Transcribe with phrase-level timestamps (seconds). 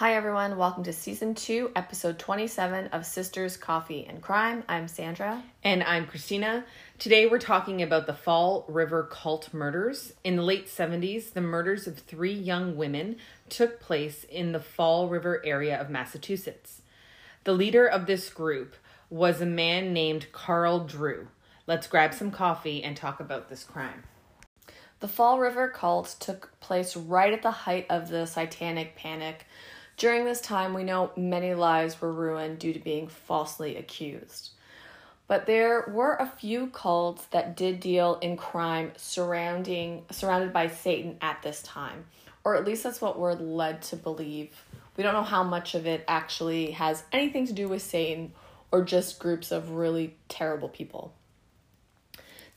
[0.00, 0.56] Hi, everyone.
[0.56, 4.64] Welcome to season two, episode 27 of Sisters, Coffee, and Crime.
[4.66, 5.42] I'm Sandra.
[5.62, 6.64] And I'm Christina.
[6.98, 10.14] Today we're talking about the Fall River cult murders.
[10.24, 13.16] In the late 70s, the murders of three young women
[13.50, 16.80] took place in the Fall River area of Massachusetts.
[17.44, 18.76] The leader of this group
[19.10, 21.28] was a man named Carl Drew.
[21.66, 24.04] Let's grab some coffee and talk about this crime.
[25.00, 29.44] The Fall River cult took place right at the height of the Satanic Panic.
[30.00, 34.48] During this time, we know many lives were ruined due to being falsely accused.
[35.26, 41.18] But there were a few cults that did deal in crime surrounding surrounded by Satan
[41.20, 42.06] at this time,
[42.44, 44.64] or at least that's what we're led to believe.
[44.96, 48.32] We don't know how much of it actually has anything to do with Satan
[48.72, 51.12] or just groups of really terrible people.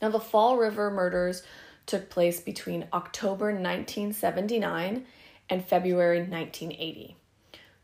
[0.00, 1.42] Now, the Fall River murders
[1.84, 5.04] took place between October 1979
[5.50, 7.16] and February 1980.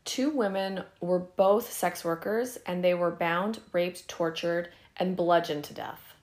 [0.03, 5.73] Two women were both sex workers and they were bound, raped, tortured, and bludgeoned to
[5.73, 6.15] death.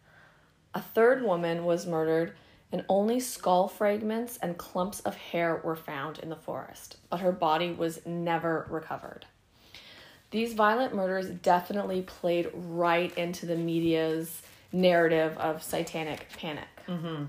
[0.75, 2.35] A third woman was murdered,
[2.71, 7.33] and only skull fragments and clumps of hair were found in the forest, but her
[7.33, 9.25] body was never recovered.
[10.31, 16.69] These violent murders definitely played right into the media's narrative of satanic panic.
[16.87, 17.25] Mm-hmm.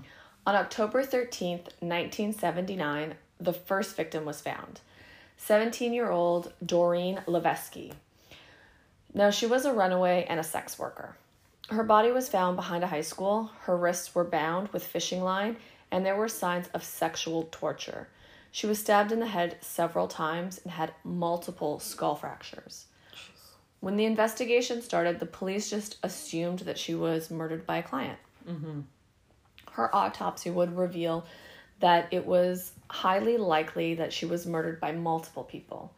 [0.46, 4.80] On October 13th, 1979, the first victim was found
[5.42, 7.94] 17 year old Doreen Levesky.
[9.14, 11.16] Now, she was a runaway and a sex worker.
[11.70, 13.50] Her body was found behind a high school.
[13.62, 15.56] Her wrists were bound with fishing line,
[15.90, 18.08] and there were signs of sexual torture.
[18.52, 22.86] She was stabbed in the head several times and had multiple skull fractures.
[23.80, 28.18] When the investigation started, the police just assumed that she was murdered by a client.
[28.46, 28.80] Mm-hmm.
[29.72, 31.24] Her autopsy would reveal
[31.80, 35.92] that it was highly likely that she was murdered by multiple people.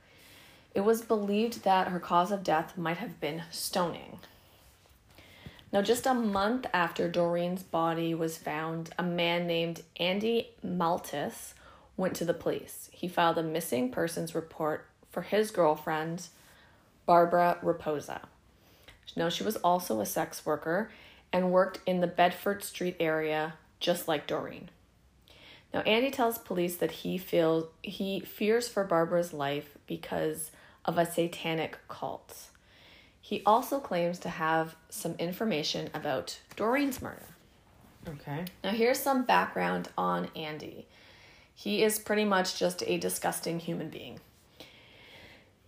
[0.75, 4.19] It was believed that her cause of death might have been stoning.
[5.72, 11.54] Now, just a month after Doreen's body was found, a man named Andy Maltais
[11.97, 12.91] went to the police.
[12.92, 16.28] He filed a missing persons report for his girlfriend,
[17.06, 18.21] Barbara Raposa.
[19.16, 20.91] Now, she was also a sex worker
[21.32, 24.69] and worked in the Bedford Street area, just like Doreen.
[25.72, 30.50] Now, Andy tells police that he feels he fears for Barbara's life because
[30.84, 32.49] of a satanic cult.
[33.21, 37.27] He also claims to have some information about Doreen's murder.
[38.06, 38.44] Okay.
[38.65, 40.88] Now, here's some background on Andy.
[41.55, 44.19] He is pretty much just a disgusting human being.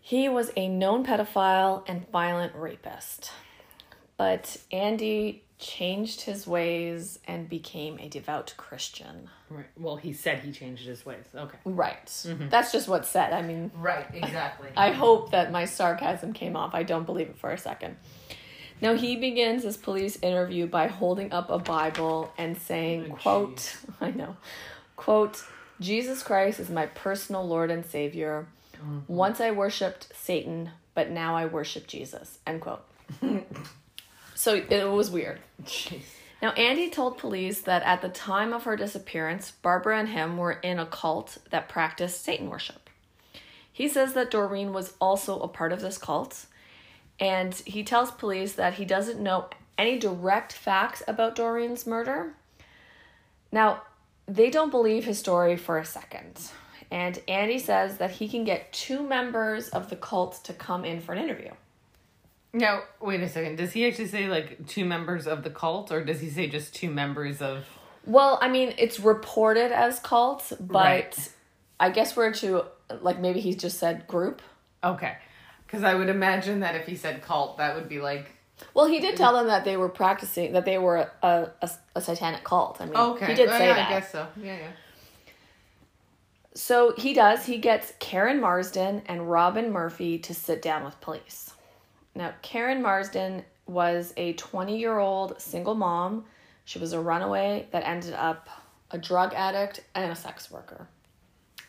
[0.01, 3.31] He was a known pedophile and violent rapist.
[4.17, 9.31] But Andy changed his ways and became a devout Christian.
[9.49, 9.67] Right.
[9.77, 11.25] Well, he said he changed his ways.
[11.35, 11.59] Okay.
[11.65, 12.07] Right.
[12.07, 12.49] Mm-hmm.
[12.49, 13.33] That's just what's said.
[13.33, 14.07] I mean, Right.
[14.13, 14.69] Exactly.
[14.77, 16.75] I hope that my sarcasm came off.
[16.75, 17.97] I don't believe it for a second.
[18.81, 23.77] Now he begins his police interview by holding up a Bible and saying, Oh, quote,
[24.01, 24.37] I know,
[24.97, 25.43] quote,
[25.81, 28.47] Jesus Christ is my personal Lord and Savior.
[28.77, 29.01] Mm-hmm.
[29.07, 32.39] Once I worshipped Satan, but now I worship Jesus.
[32.47, 32.85] End quote.
[34.45, 35.41] so it was weird.
[35.63, 36.03] Jeez.
[36.43, 40.53] Now, Andy told police that at the time of her disappearance, Barbara and him were
[40.53, 42.91] in a cult that practiced Satan worship.
[43.73, 46.45] He says that Doreen was also a part of this cult,
[47.19, 52.35] and he tells police that he doesn't know any direct facts about Doreen's murder.
[53.51, 53.81] Now,
[54.27, 56.51] they don't believe his story for a second,
[56.91, 61.01] and Andy says that he can get two members of the cult to come in
[61.01, 61.53] for an interview.
[62.55, 63.57] Now, wait a second.
[63.57, 66.73] Does he actually say like two members of the cult, or does he say just
[66.73, 67.67] two members of?
[68.07, 71.29] Well, I mean, it's reported as cult, but Right.
[71.81, 72.67] I guess we're to
[73.01, 74.41] like maybe he's just said group.
[74.85, 75.17] Okay,
[75.67, 78.31] because I would imagine that if he said cult, that would be like
[78.73, 82.01] Well, he did tell them that they were practicing that they were a a, a
[82.01, 82.81] satanic cult.
[82.81, 83.27] I mean, okay.
[83.27, 83.89] he did say yeah, that.
[83.89, 84.29] I guess so.
[84.41, 84.71] Yeah, yeah.
[86.55, 87.47] So he does.
[87.47, 91.51] He gets Karen Marsden and Robin Murphy to sit down with police.
[92.15, 96.25] Now, Karen Marsden was a 20 year old single mom.
[96.65, 98.49] She was a runaway that ended up
[98.91, 100.89] a drug addict and a sex worker.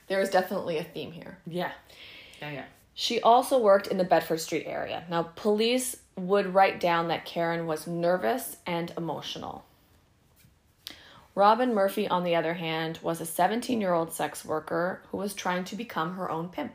[0.08, 1.40] There is definitely a theme here.
[1.48, 1.72] Yeah.
[2.42, 2.66] Yeah, yeah.
[2.94, 5.04] She also worked in the Bedford Street area.
[5.10, 9.66] Now, police would write down that Karen was nervous and emotional.
[11.34, 15.34] Robin Murphy, on the other hand, was a 17 year old sex worker who was
[15.34, 16.74] trying to become her own pimp.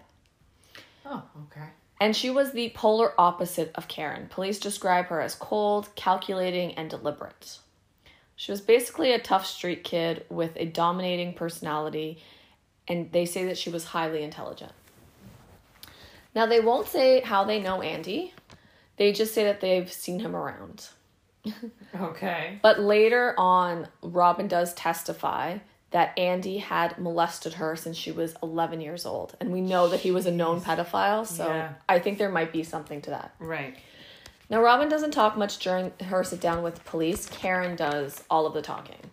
[1.06, 1.68] Oh, okay.
[2.00, 4.26] And she was the polar opposite of Karen.
[4.30, 7.58] Police describe her as cold, calculating, and deliberate.
[8.36, 12.22] She was basically a tough street kid with a dominating personality,
[12.88, 14.72] and they say that she was highly intelligent.
[16.34, 18.32] Now, they won't say how they know Andy,
[18.96, 20.88] they just say that they've seen him around.
[21.98, 22.58] Okay.
[22.62, 25.58] But later on, Robin does testify
[25.90, 29.34] that Andy had molested her since she was 11 years old.
[29.40, 31.72] And we know that he was a known pedophile, so Yeah.
[31.88, 33.34] I think there might be something to that.
[33.38, 33.76] Right.
[34.48, 37.26] Now, Robin doesn't talk much during her sit down with police.
[37.26, 39.10] Karen does all of the talking.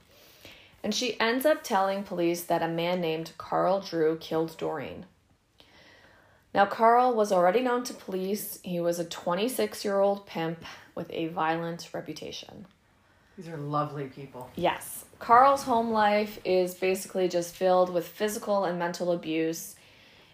[0.83, 5.06] And she ends up telling police that a man named Carl Drew killed Doreen.
[6.53, 8.59] Now, Carl was already known to police.
[8.63, 10.63] He was a 26 year old pimp
[10.95, 12.65] with a violent reputation.
[13.35, 14.50] These are lovely people.
[14.56, 15.06] Yes.
[15.19, 19.75] Carl's home life is basically just filled with physical and mental abuse.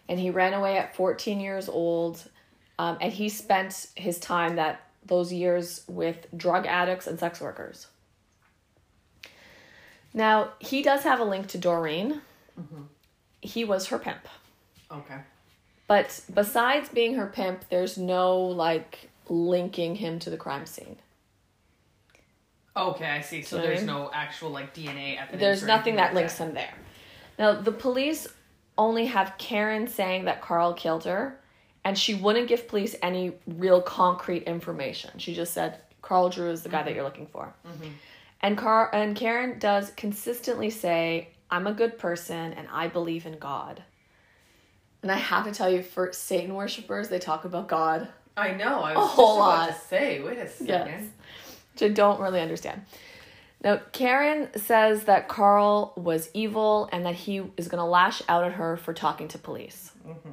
[0.10, 2.30] And he ran away at 14 years old.
[2.78, 7.88] Um, and he spent his time that those years with drug addicts and sex workers.
[10.14, 12.22] Now, he does have a link to Doreen.
[13.42, 14.28] He was her pimp.
[14.92, 15.18] Okay.
[15.88, 20.98] But besides being her pimp, there's no like linking him to the crime scene.
[22.76, 23.42] Okay, I see.
[23.42, 25.40] So there's no actual like DNA evidence.
[25.40, 26.74] There's nothing that like links him there.
[27.38, 28.28] Now, the police
[28.78, 31.40] only have Karen saying that Carl killed her,
[31.86, 35.20] and she wouldn't give police any real concrete information.
[35.20, 36.96] She just said Carl Drew is the guy that mm-hmm.
[36.96, 37.54] you're looking for.
[37.68, 37.90] Mm-hmm.
[38.42, 43.38] And Car and Karen does consistently say, "I'm a good person and I believe in
[43.38, 43.84] God."
[45.04, 48.82] And I have to tell you, for Satan worshippers, they talk about God, I know.
[48.82, 49.68] I A was whole just about lot.
[49.68, 50.22] to say.
[50.22, 50.68] Wait a second.
[50.68, 51.04] Yes.
[51.74, 52.84] Which I don't really understand.
[53.64, 58.44] Now, Karen says that Carl was evil and that he is going to lash out
[58.44, 59.92] at her for talking to police.
[60.06, 60.30] Mm-hmm.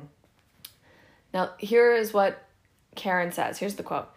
[1.33, 2.43] Now, here is what
[2.97, 3.59] Karen says.
[3.59, 4.09] Here's the quote.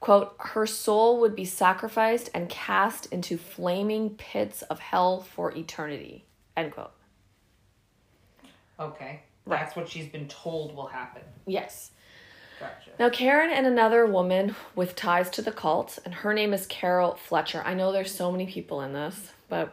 [0.00, 6.24] Quote, her soul would be sacrificed and cast into flaming pits of hell for eternity.
[6.56, 6.92] End quote.
[8.78, 9.20] Okay.
[9.46, 9.60] Right.
[9.60, 11.22] That's what she's been told will happen.
[11.46, 11.90] Yes.
[12.60, 12.90] Gotcha.
[12.98, 17.14] Now, Karen and another woman with ties to the cult, and her name is Carol
[17.14, 17.62] Fletcher.
[17.64, 19.72] I know there's so many people in this, but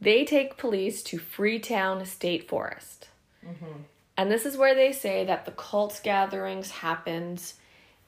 [0.00, 3.08] they take police to Freetown State Forest.
[3.44, 3.82] Mm-hmm.
[4.18, 7.54] And this is where they say that the cult gatherings happened.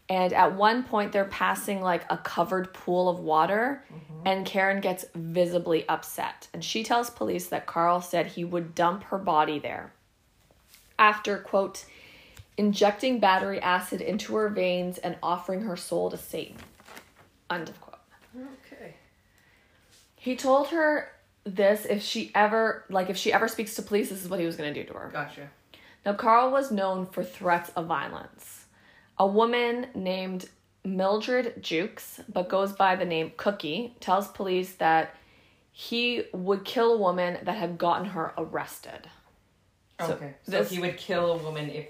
[0.08, 4.26] And at one point, they're passing like a covered pool of water, mm-hmm.
[4.26, 6.48] and Karen gets visibly upset.
[6.52, 9.94] And she tells police that Carl said he would dump her body there
[10.98, 11.86] after, quote,
[12.56, 16.56] injecting battery acid into her veins and offering her soul to Satan.
[17.50, 17.98] End of quote.
[18.36, 18.94] Okay.
[20.16, 21.10] He told her
[21.44, 24.46] this if she ever like if she ever speaks to police, this is what he
[24.46, 25.10] was gonna do to her.
[25.12, 25.48] Gotcha.
[26.04, 28.64] Now Carl was known for threats of violence.
[29.18, 30.48] A woman named
[30.84, 35.14] Mildred Jukes, but goes by the name Cookie, tells police that
[35.72, 39.08] he would kill a woman that had gotten her arrested.
[40.00, 40.34] So okay.
[40.44, 41.86] So this- he would kill a woman if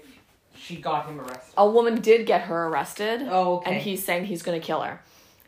[0.57, 1.53] she got him arrested.
[1.57, 3.23] A woman did get her arrested.
[3.29, 3.71] Oh, okay.
[3.71, 5.01] And he's saying he's going to kill her.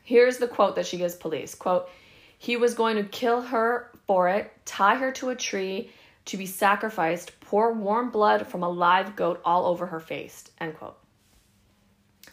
[0.04, 1.56] Here's the quote that she gives police.
[1.56, 1.90] Quote,
[2.38, 5.92] he was going to kill her for it, tie her to a tree
[6.26, 10.46] to be sacrificed, pour warm blood from a live goat all over her face.
[10.60, 10.98] End quote.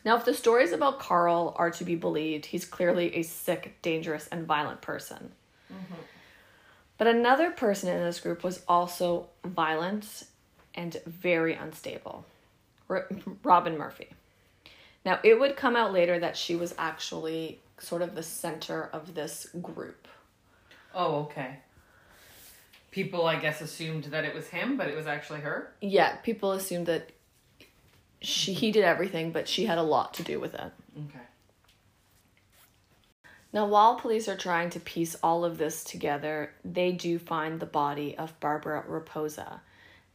[0.05, 4.29] Now, if the stories about Carl are to be believed, he's clearly a sick, dangerous,
[4.29, 5.33] and violent person.
[5.73, 6.01] Mm-hmm.
[6.99, 10.25] But another person in this group was also violent
[10.75, 12.25] and very unstable.
[12.89, 14.09] Robin Murphy.
[15.05, 19.15] Now, it would come out later that she was actually sort of the center of
[19.15, 20.09] this group.
[20.95, 21.59] Oh, okay.
[22.91, 25.73] People, I guess, assumed that it was him, but it was actually her.
[25.81, 27.11] Yeah, people assumed that
[28.23, 30.73] she he did everything, but she had a lot to do with it.
[30.97, 31.25] Okay.
[33.53, 37.67] Now, while police are trying to piece all of this together, they do find the
[37.67, 39.61] body of Barbara Raposa,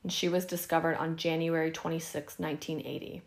[0.03, 3.21] and she was discovered on January 26, 1980.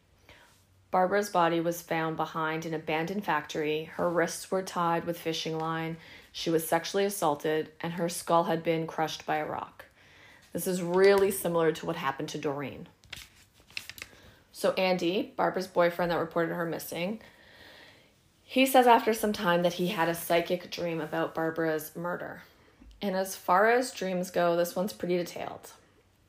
[0.90, 3.84] Barbara's body was found behind an abandoned factory.
[3.84, 5.96] Her wrists were tied with fishing line.
[6.30, 9.86] She was sexually assaulted, and her skull had been crushed by a rock.
[10.52, 12.86] This is really similar to what happened to Doreen.
[14.52, 17.20] So, Andy, Barbara's boyfriend that reported her missing,
[18.44, 22.42] he says after some time that he had a psychic dream about Barbara's murder.
[23.02, 25.72] And as far as dreams go, this one's pretty detailed.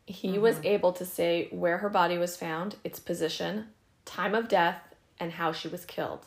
[0.08, 3.68] He was able to say where her body was found, its position,
[4.06, 4.80] time of death,
[5.20, 6.26] and how she was killed.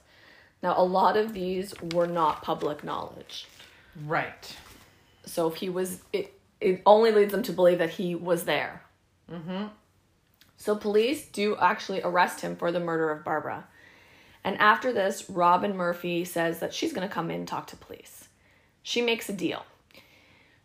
[0.63, 3.47] Now, a lot of these were not public knowledge.
[4.07, 4.57] Right.
[5.25, 8.83] So if he was, it, it only leads them to believe that he was there.
[9.31, 9.67] Mm-hmm.
[10.57, 13.67] So police do actually arrest him for the murder of Barbara.
[14.43, 17.77] And after this, Robin Murphy says that she's going to come in and talk to
[17.77, 18.29] police.
[18.83, 19.65] She makes a deal.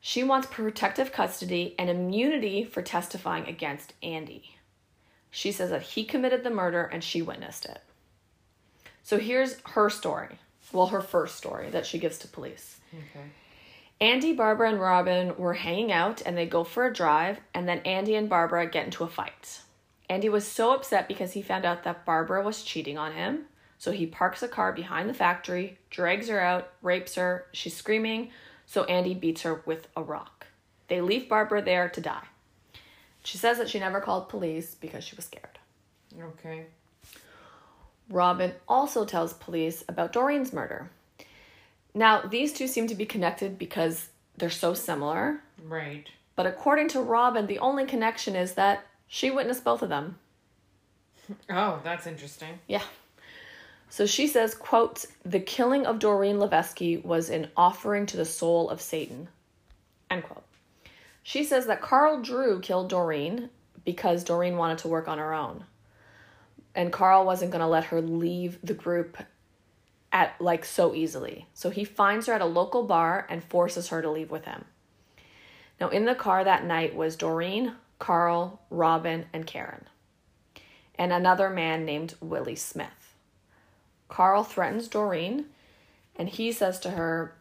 [0.05, 4.57] She wants protective custody and immunity for testifying against Andy.
[5.31, 7.81] She says that he committed the murder and she witnessed it.
[9.01, 10.39] So here's her story.
[10.73, 12.81] Well, her first story that she gives to police.
[12.93, 13.27] Okay.
[14.01, 17.79] Andy, Barbara, and Robin were hanging out and they go for a drive, and then
[17.85, 19.61] Andy and Barbara get into a fight.
[20.09, 23.45] Andy was so upset because he found out that Barbara was cheating on him.
[23.77, 27.45] So he parks a car behind the factory, drags her out, rapes her.
[27.53, 28.31] She's screaming,
[28.73, 30.47] so Andy beats her with a rock.
[30.87, 32.23] They leave Barbara there to die.
[33.23, 35.59] She says that she never called police because she was scared.
[36.19, 36.65] Okay.
[38.09, 40.89] Robin also tells police about Doreen's murder.
[41.93, 46.09] Now, these two seem to be connected because they're so similar, Right.
[46.35, 50.17] but according to Robin, the only connection is that she witnessed both of them.
[51.49, 52.59] Oh, that's interesting.
[52.67, 52.81] Yeah.
[53.93, 58.67] So she says, quote, the killing of Doreen Levesky was an offering to the soul
[58.71, 59.29] of Satan.
[60.09, 60.41] End quote.
[61.21, 63.51] She says that Carl Drew killed Doreen
[63.85, 65.65] because Doreen wanted to work on her own.
[66.73, 69.15] And Carl wasn't going to let her leave the group
[70.11, 71.45] at like so easily.
[71.53, 74.65] So he finds her at a local bar and forces her to leave with him.
[75.79, 79.85] Now in the car that night was Doreen, Carl, Robin, and Karen.
[80.95, 83.02] And another man named Willie Smith.
[84.13, 85.45] Carl threatens Doreen
[86.15, 87.33] and he says to her,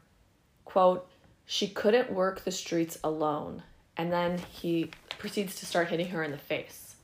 [0.64, 1.06] quote,
[1.44, 3.62] she couldn't work the streets alone.
[3.94, 6.96] And then he proceeds to start hitting her in the face.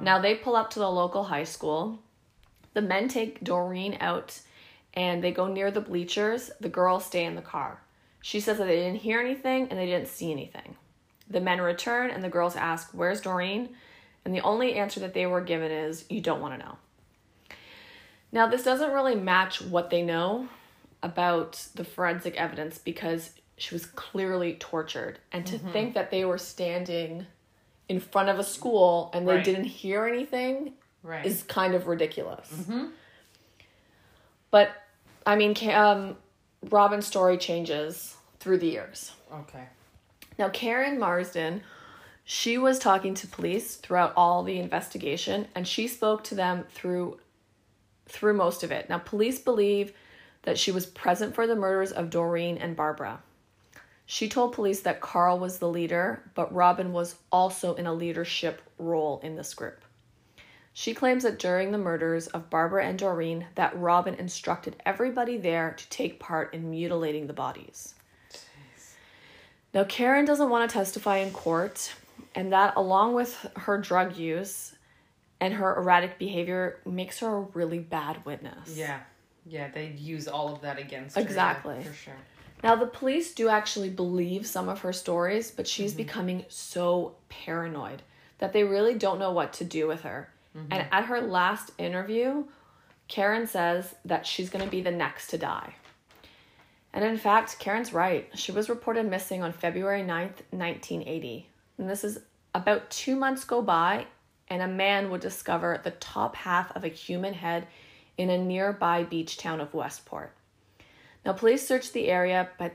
[0.00, 1.98] Now they pull up to the local high school.
[2.72, 4.40] The men take Doreen out
[4.94, 6.50] and they go near the bleachers.
[6.58, 7.82] The girls stay in the car.
[8.22, 10.74] She says that they didn't hear anything and they didn't see anything.
[11.28, 13.76] The men return and the girls ask, Where's Doreen?
[14.24, 16.78] And the only answer that they were given is, You don't want to know.
[18.36, 20.50] Now, this doesn't really match what they know
[21.02, 25.18] about the forensic evidence because she was clearly tortured.
[25.32, 27.24] And to think that they were standing
[27.88, 29.44] in front of a school and they Right.
[29.44, 31.24] didn't hear anything Right.
[31.24, 32.52] is kind of ridiculous.
[34.50, 34.70] But
[35.24, 36.18] I mean, um,
[36.68, 39.12] Robin's story changes through the years.
[39.32, 39.64] okay.
[40.38, 41.62] Now, Karen Marsden,
[42.22, 47.18] she was talking to police throughout all the investigation, and she spoke to them through
[48.08, 48.88] through most of it.
[48.88, 49.92] Now, police believe
[50.42, 53.20] that she was present for the murders of Doreen and Barbara.
[54.06, 58.62] She told police that Carl was the leader, but Robin was also in a leadership
[58.78, 59.84] role in this group.
[60.72, 65.72] She claims that during the murders of Barbara and Doreen that Robin instructed everybody there
[65.72, 67.94] to take part in mutilating the bodies.
[69.74, 71.92] Now, Karen doesn't want to testify in court,
[72.34, 74.75] and that, along with her drug use
[75.40, 78.76] and her erratic behavior, makes her a really bad witness.
[78.76, 79.00] Yeah.
[79.46, 81.20] Yeah, they'd use all of that against her.
[81.20, 81.82] yeah, Exactly.
[81.82, 82.14] for sure.
[82.64, 85.98] Now, the police do actually believe some of her stories, but she's mm-hmm.
[85.98, 88.02] becoming so paranoid
[88.38, 90.30] that they really don't know what to do with her.
[90.56, 90.72] Mm-hmm.
[90.72, 92.44] And at her last interview,
[93.08, 95.74] Karen says that she's going to be the next to die.
[96.92, 98.28] And in fact, Karen's right.
[98.34, 101.48] She was reported missing on February 9th, 1980.
[101.78, 102.20] And this is
[102.54, 104.06] about two months go by,
[104.48, 107.66] and a man would discover the top half of a human head
[108.16, 110.32] in a nearby beach town of Westport.
[111.24, 112.72] Now, police search the area, but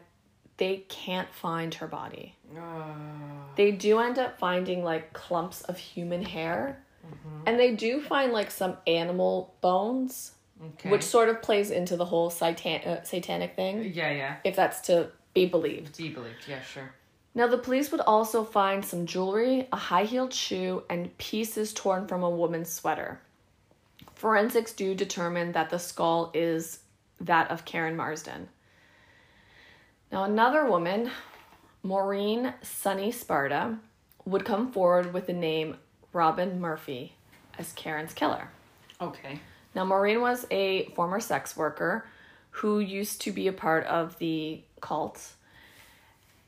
[0.58, 2.36] they can't find her body.
[2.58, 2.86] Oh.
[3.56, 6.84] They do end up finding like clumps of human hair,
[7.46, 10.90] and they do find like some animal bones, Okay.
[10.92, 14.36] which sort of plays into the whole satan- uh, satanic thing, Yeah, yeah.
[14.44, 15.94] if that's to be believed.
[15.94, 16.36] Do you believe?
[16.48, 16.94] Yeah, sure.
[17.34, 22.08] Now, the police would also find some jewelry, a high heeled shoe, and pieces torn
[22.08, 23.22] from a woman's sweater.
[24.16, 26.80] Forensics do determine that the skull is
[27.22, 28.50] that of Karen Marsden.
[30.12, 31.10] Now, another woman,
[31.84, 33.80] Maureen Sunny Sparda,
[34.26, 35.78] would come forward with the name
[36.12, 37.16] Robin Murphy
[37.58, 38.50] as Karen's killer.
[39.00, 39.40] Okay.
[39.74, 42.06] Now, Maureen was a former sex worker
[42.50, 45.34] who used to be a part of the cult.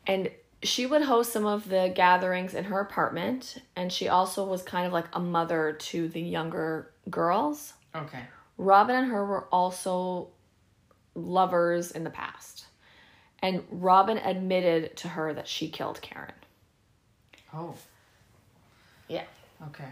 [0.06, 0.30] And
[0.64, 3.58] she would host some of the gatherings in her apartment.
[3.76, 7.74] And she also was kind of like a mother to the younger girls.
[7.96, 8.24] Okay.
[8.58, 10.30] Robin and her were also
[11.16, 12.66] lovers in the past.
[13.42, 16.32] And Robin admitted to her that she killed Karen.
[17.54, 17.76] Oh.
[19.08, 19.26] Yeah.
[19.68, 19.90] Okay.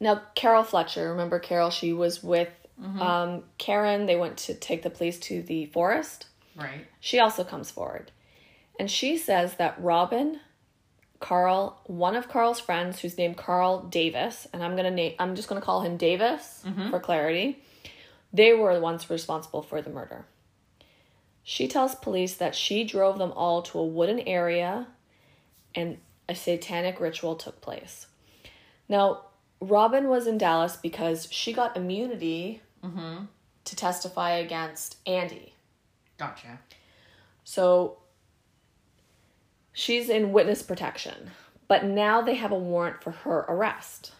[0.00, 1.70] Now, Carol Fletcher, remember Carol?
[1.70, 2.50] She was with
[3.00, 4.06] um, Karen.
[4.06, 6.26] They went to take the police to the forest.
[6.54, 6.86] Right.
[7.00, 8.10] She also comes forward.
[8.78, 10.40] And she says that Robin,
[11.20, 15.48] Carl, one of Carl's friends, who's named Carl Davis, and I'm gonna name I'm just
[15.48, 17.62] gonna call him Davis for clarity,
[18.32, 20.26] they were the ones responsible for the murder.
[21.42, 24.88] She tells police that she drove them all to a wooden area
[25.74, 28.08] and a satanic ritual took place.
[28.88, 29.22] Now,
[29.60, 33.24] Robin was in Dallas because she got immunity Mm-hmm.
[33.64, 35.54] to testify against Andy.
[36.18, 36.60] Gotcha.
[37.42, 37.96] So
[39.76, 41.30] she's in witness protection.
[41.68, 44.12] But now they have a warrant for her arrest.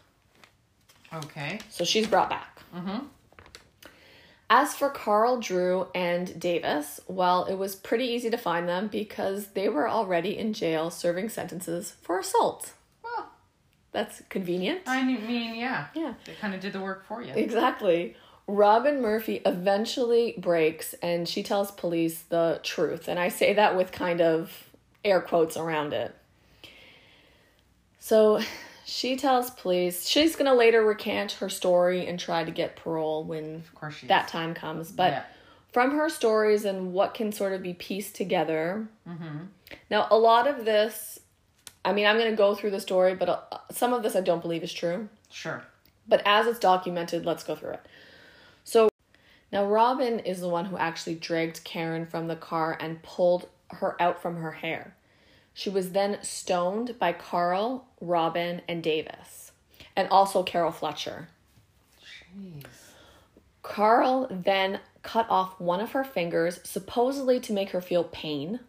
[1.13, 1.59] Okay.
[1.71, 2.61] So she's brought back.
[2.75, 3.07] Mm-hmm.
[4.51, 9.49] As for Carl, Drew, and Davis, well, it was pretty easy to find them because
[9.49, 12.75] they were already in jail serving sentences for assault.
[13.03, 13.31] Well,
[13.93, 14.81] That's convenient.
[14.87, 15.87] I mean, yeah.
[15.95, 16.15] Yeah.
[16.27, 17.33] They kind of did the work for you.
[17.35, 18.15] Exactly.
[18.47, 23.09] Robin Murphy eventually breaks and she tells police the truth.
[23.09, 24.66] And I say that with kind of
[25.07, 26.15] air quotes around it.
[27.99, 28.41] So
[28.85, 33.25] she tells police she's going to later recant her story and try to get parole
[33.25, 34.93] when Of course that time comes.
[34.93, 35.23] But Yeah.
[35.73, 38.87] from her stories and what can sort of be pieced together.
[39.09, 39.39] Mm-hmm.
[39.91, 41.19] Now, a lot of this,
[41.85, 44.21] I mean, I'm going to go through the story, but uh, some of this I
[44.21, 45.09] don't believe is true.
[45.31, 45.63] Sure.
[46.09, 47.87] But as it's documented, let's go through it.
[48.65, 48.89] So
[49.53, 54.01] now Robin is the one who actually dragged Karen from the car and pulled her
[54.01, 54.95] out from her hair.
[55.57, 59.53] She was then stoned by Carl, Robin, and Davis,
[59.97, 61.29] and also Carol Fletcher.
[61.99, 62.63] Jeez.
[63.63, 68.61] Carl then cut off one of her fingers, supposedly to make her feel pain,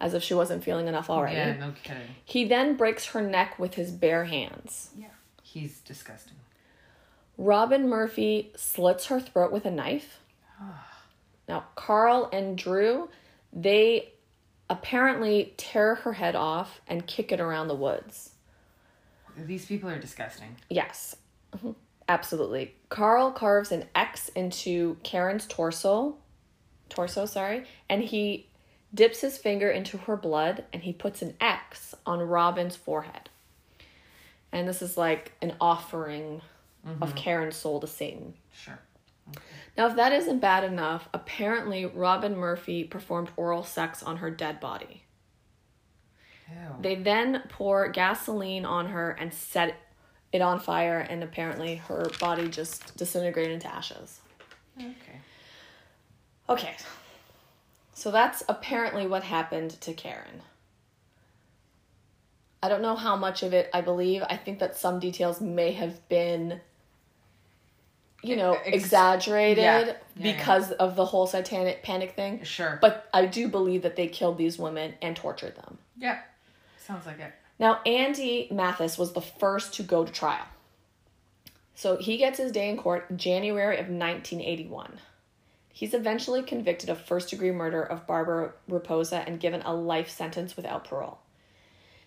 [0.00, 1.38] as if she wasn't feeling enough already.
[1.38, 2.14] Yeah, no kidding.
[2.24, 4.90] He then breaks her neck with his bare hands.
[4.96, 5.08] Yeah.
[5.42, 6.36] He's disgusting.
[7.36, 10.20] Robin Murphy slits her throat with a knife.
[10.60, 10.86] Ah.
[11.48, 13.08] Now, Carl and Drew,
[13.52, 14.13] they
[14.70, 18.30] apparently tear her head off and kick it around the woods.
[19.36, 20.56] These people are disgusting.
[20.70, 21.16] Yes,
[21.52, 21.74] Mhm.
[22.08, 22.74] absolutely.
[22.88, 26.16] Carl carves an X into Karen's torso,
[26.88, 28.48] torso, sorry, and he
[28.94, 33.28] dips his finger into her blood and he puts an X on Robin's forehead.
[34.52, 36.40] And this is like an offering
[37.00, 38.34] of Karen's soul to Satan.
[38.52, 38.78] Sure.
[39.76, 44.60] Now, if that isn't bad enough, apparently Robin Murphy performed oral sex on her dead
[44.60, 45.02] body.
[46.48, 46.56] Ew.
[46.80, 49.76] They then pour gasoline on her and set
[50.32, 54.20] it on fire, and apparently her body just disintegrated into ashes.
[54.78, 55.20] okay.
[56.48, 56.76] Okay,
[57.94, 60.42] so that's apparently what happened to Karen.
[62.62, 64.22] I don't know how much of it I believe.
[64.28, 66.60] I think that some details may have been,
[68.24, 69.80] you know, Ex- exaggerated yeah.
[69.80, 70.36] Yeah, yeah.
[70.36, 72.42] because of the whole satanic panic thing.
[72.44, 72.78] Sure.
[72.80, 75.78] But I do believe that they killed these women and tortured them.
[75.96, 76.20] yeah.
[76.78, 77.32] Sounds like it.
[77.58, 80.44] Now, Andy Maltais was the first to go to trial.
[81.74, 84.98] So he gets his day in court January of 1981.
[85.72, 90.56] He's eventually convicted of first degree murder of Barbara Raposa and given a life sentence
[90.56, 91.18] without parole.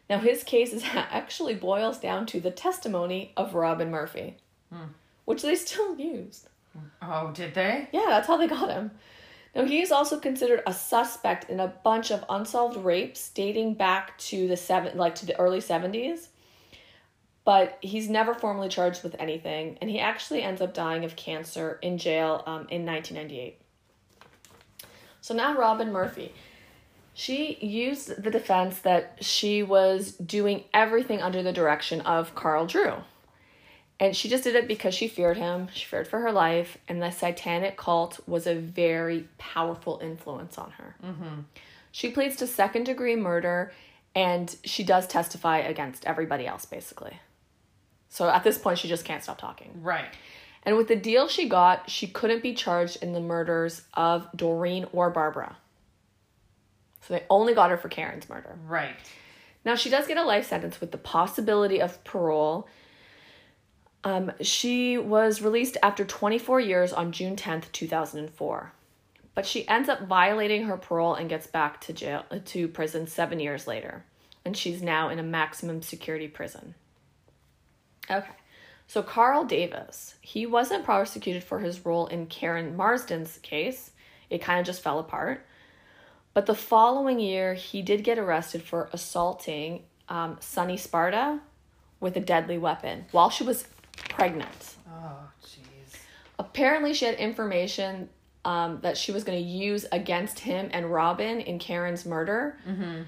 [0.10, 4.38] Now, his case is actually boils down to the testimony of Robin Murphy,
[4.72, 4.84] hmm.
[5.28, 6.48] Which they still used.
[7.02, 7.90] Oh, did they?
[7.92, 8.92] Yeah, that's how they got him.
[9.54, 14.18] Now, he is also considered a suspect in a bunch of unsolved rapes dating back
[14.20, 16.30] to the seven, like to the early seventies.
[17.44, 21.78] But he's never formally charged with anything, and he actually ends up dying of cancer
[21.82, 23.60] in jail um, in 1998.
[25.20, 26.34] So now Robin Murphy,
[27.14, 32.94] she used the defense that she was doing everything under the direction of Carl Drew.
[34.00, 37.02] And she just did it because she feared him, she feared for her life, and
[37.02, 40.96] the satanic cult was a very powerful influence on her.
[41.04, 41.40] Mm-hmm.
[41.92, 43.72] She pleads to second degree murder
[44.14, 47.20] and she does testify against everybody else, basically.
[48.10, 49.80] So at this point, she just can't stop talking.
[49.82, 50.10] Right.
[50.64, 54.86] And with the deal she got, she couldn't be charged in the murders of Doreen
[54.92, 55.58] or Barbara.
[57.02, 58.58] So they only got her for Karen's murder.
[58.68, 58.96] Right.
[59.64, 62.68] Now she does get a life sentence with the possibility of parole.
[64.08, 68.72] Um, she was released after 24 years on June 10th, 2004.
[69.36, 73.38] But she ends up violating her parole and gets back to jail to prison 7
[73.42, 74.06] years later.
[74.46, 76.74] And she's now in a maximum security prison.
[78.10, 78.30] Okay.
[78.88, 83.92] So Carl Davis, he wasn't prosecuted for his role in Karen Marsden's case.
[84.30, 85.46] It kind of just fell apart.
[86.34, 91.42] But the following year, he did get arrested for assaulting um, Sunny Sparda
[92.00, 93.68] with a deadly weapon while she was
[94.10, 94.76] pregnant.
[94.90, 95.96] Oh, jeez.
[96.40, 98.10] Apparently, she had information
[98.46, 102.58] um, that she was going to use against him and Robin in Karen's murder.
[102.68, 103.02] Mm-hmm.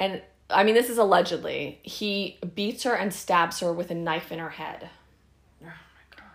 [0.00, 1.78] And I mean, this is allegedly.
[1.82, 4.88] He beats her and stabs her with a knife in her head.
[5.62, 5.70] Oh my
[6.16, 6.26] god.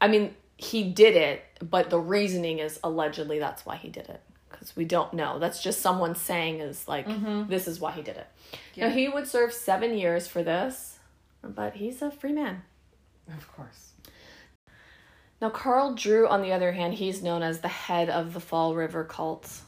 [0.00, 4.20] I mean, he did it, but the reasoning is allegedly that's why he did it.
[4.50, 5.38] Because we don't know.
[5.38, 7.06] That's just someone saying is like,
[7.48, 8.26] this is why he did it.
[8.76, 10.98] Now, he would serve seven years for this.
[11.42, 12.62] but he's a free man.
[13.32, 13.92] Of course.
[15.40, 18.74] Now, Carl Drew, on the other hand, he's known as the head of the Fall
[18.74, 19.60] River cult.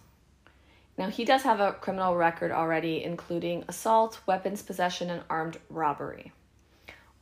[0.96, 6.32] Now, he does have a criminal record already, including assault, weapons possession, and armed robbery.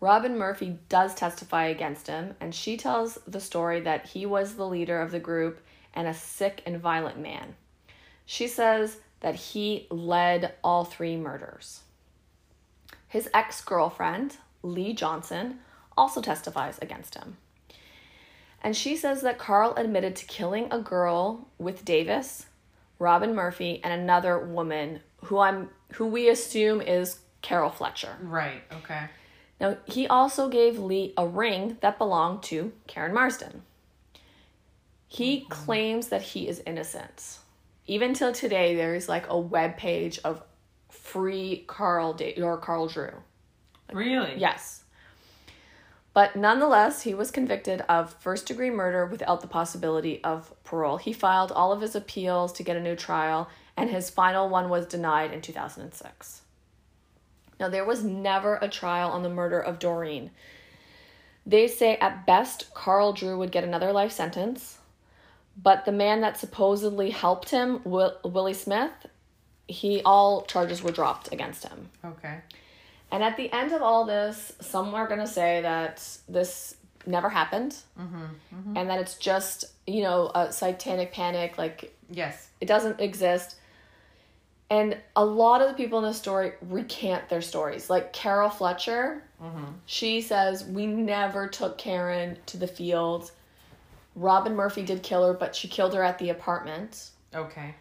[0.00, 4.66] Robin Murphy does testify against him, and she tells the story that he was the
[4.66, 5.60] leader of the group
[5.94, 7.56] and a sick and violent man.
[8.26, 11.80] She says that he led all three murders.
[13.08, 15.60] His ex girlfriend, Lee Johnson,
[15.96, 17.36] also testifies against him.
[18.62, 22.46] And she says that Carl admitted to killing a girl with Davis,
[22.98, 28.16] Robin Murphy, and another woman who I'm who we assume is Carol Fletcher.
[28.22, 28.62] Right.
[28.72, 29.04] Okay.
[29.60, 33.62] Now, he also gave Lee a ring that belonged to Karen Marsden.
[35.06, 35.52] He mm-hmm.
[35.52, 37.38] claims that he is innocent.
[37.86, 40.42] Even till today, there is like a web page of
[40.88, 43.12] free Carl da- or Carl Drew.
[43.92, 44.34] Really?
[44.36, 44.83] Yes.
[46.14, 50.96] But nonetheless, he was convicted of first degree murder without the possibility of parole.
[50.96, 54.68] He filed all of his appeals to get a new trial, and his final one
[54.68, 56.42] was denied in 2006.
[57.58, 60.30] Now, there was never a trial on the murder of Doreen.
[61.44, 64.78] They say at best Carl Drew would get another life sentence,
[65.60, 69.06] but the man that supposedly helped him, Will- Willie Smith,
[69.66, 71.90] he all charges were dropped against him.
[72.04, 72.38] Okay.
[73.10, 77.28] And at the end of all this, some are going to say that this never
[77.28, 78.76] happened mm-hmm, mm-hmm.
[78.76, 82.48] and that it's just, you know, a satanic panic, like Yes.
[82.60, 83.56] it doesn't exist.
[84.70, 87.90] And a lot of the people in the story recant their stories.
[87.90, 89.64] Like Carol Fletcher, mm-hmm.
[89.86, 93.30] she says, We never took Karen to the field.
[94.16, 97.10] Robin Murphy did kill her, but she killed her at the apartment.
[97.34, 97.74] Okay.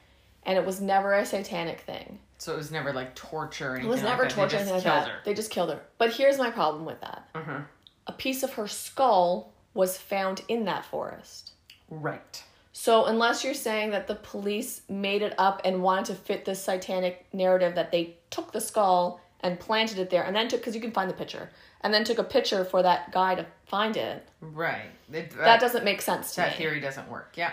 [0.46, 2.20] And it was never a satanic thing.
[2.44, 4.84] So it was never like torture or It was never like torture They just like
[4.84, 5.08] killed that.
[5.08, 5.20] her.
[5.24, 5.80] They just killed her.
[5.98, 7.30] But here's my problem with that.
[7.34, 7.60] Uh-huh.
[8.08, 11.52] A piece of her skull was found in that forest.
[11.90, 12.44] Right.
[12.74, 16.62] So unless you're saying that the police made it up and wanted to fit this
[16.62, 20.76] satanic narrative that they took the skull and planted it there and then took because
[20.76, 21.50] you can find the picture
[21.82, 24.90] and then took a picture for that guy to find it, Right.
[25.12, 26.50] It- that doesn't make sense to That me.
[26.52, 27.34] That theory doesn't work.
[27.36, 27.52] Yeah.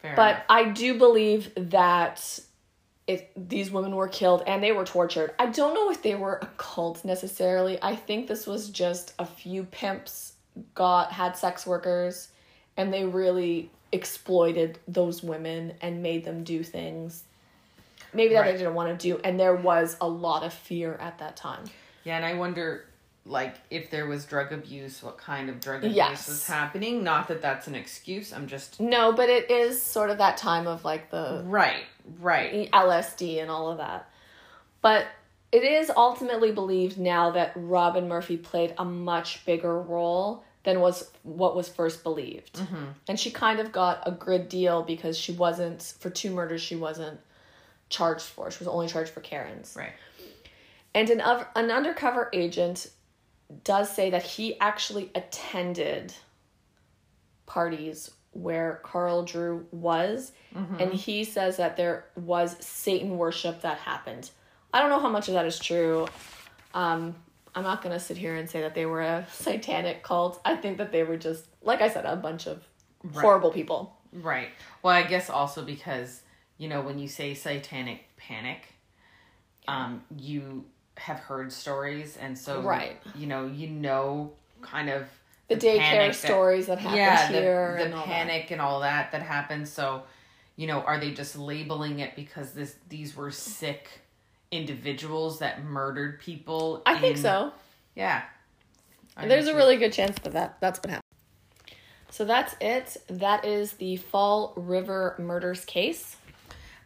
[0.00, 0.16] Fair enough.
[0.16, 0.44] But enough.
[0.48, 2.40] I do believe that
[3.06, 5.34] it these women were killed and they were tortured.
[5.38, 7.78] I don't know if they were a cult necessarily.
[7.82, 10.32] I think this was just a few pimps
[10.74, 12.28] got had sex workers
[12.76, 17.24] and they really exploited those women and made them do things
[18.12, 18.52] maybe that Right.
[18.52, 21.64] they didn't want to do and there was a lot of fear at that time.
[22.04, 22.84] Yeah, and I wonder,
[23.26, 26.28] like, if there was drug abuse, what kind of drug abuse Yes.
[26.28, 27.02] was happening.
[27.02, 28.32] Not that that's an excuse.
[28.32, 31.84] I'm just No, but it is sort of that time of like the right,
[32.20, 32.70] right.
[32.72, 34.08] LSD and all of that.
[34.80, 35.06] But
[35.52, 41.10] it is ultimately believed now that Robin Murphy played a much bigger role than was
[41.22, 42.54] what was first believed.
[42.54, 42.84] Mm-hmm.
[43.08, 46.74] And she kind of got a good deal because she wasn't for two murders she
[46.74, 47.20] wasn't
[47.88, 48.50] charged for.
[48.50, 49.76] She was only charged for Karen's.
[49.78, 49.92] Right.
[50.94, 51.20] And an
[51.54, 52.90] an undercover agent
[53.62, 56.14] does say that he actually attended
[57.46, 60.32] parties where Carl Drew was,
[60.78, 64.30] and he says that there was Satan worship that happened.
[64.72, 66.06] I don't know how much of that is true.
[66.74, 67.14] Um,
[67.54, 70.40] I'm not gonna sit here and say that they were a satanic cult.
[70.44, 72.62] I think that they were just, like I said, a bunch of
[73.14, 73.96] horrible people.
[74.12, 74.48] Right.
[74.82, 76.22] Well, I guess also because,
[76.58, 78.62] you know, when you say satanic panic,
[79.68, 80.64] um, you
[80.96, 83.00] have heard stories and so Right.
[83.16, 85.08] you know, you know kind of
[85.48, 88.80] The, daycare that- stories that happened yeah, here the, and the all panic and all
[88.80, 89.70] that that happens.
[89.70, 90.04] So,
[90.56, 94.00] you know, are they just labeling it because this these were sick
[94.50, 96.82] individuals that murdered people?
[96.86, 97.52] I think so.
[97.94, 98.22] Yeah.
[99.16, 101.02] I There's a really good chance that, that that's what happened.
[102.10, 102.96] So that's it.
[103.08, 106.16] That is the Fall River murders case.